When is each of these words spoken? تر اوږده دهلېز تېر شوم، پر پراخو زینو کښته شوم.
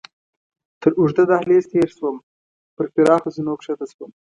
تر 0.81 0.91
اوږده 0.99 1.23
دهلېز 1.31 1.65
تېر 1.71 1.89
شوم، 1.97 2.15
پر 2.75 2.85
پراخو 2.93 3.29
زینو 3.35 3.53
کښته 3.59 3.85
شوم. 3.93 4.11